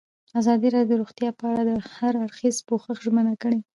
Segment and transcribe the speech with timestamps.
[0.39, 3.59] ازادي راډیو د روغتیا په اړه د هر اړخیز پوښښ ژمنه کړې.